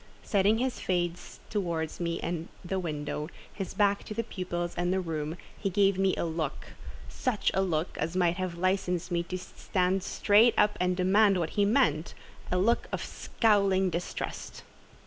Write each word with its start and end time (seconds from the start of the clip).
Setting 0.23 0.57
his 0.57 0.79
face 0.79 1.39
towards 1.51 1.99
me 1.99 2.19
and 2.21 2.47
the 2.65 2.79
window, 2.79 3.29
his 3.53 3.75
back 3.75 4.03
to 4.05 4.15
the 4.15 4.23
pupils 4.23 4.73
and 4.75 4.91
the 4.91 4.99
room, 4.99 5.37
he 5.55 5.69
gave 5.69 5.99
me 5.99 6.15
a 6.15 6.25
look—such 6.25 7.51
a 7.53 7.61
look 7.61 7.99
as 7.99 8.15
might 8.17 8.37
have 8.37 8.57
licensed 8.57 9.11
me 9.11 9.21
to 9.21 9.37
stand 9.37 10.01
straight 10.01 10.55
up 10.57 10.75
and 10.81 10.97
demand 10.97 11.37
what 11.37 11.51
he 11.51 11.65
meant—a 11.65 12.57
look 12.57 12.87
of 12.91 13.05
scowling 13.05 13.91
distrust. 13.91 14.63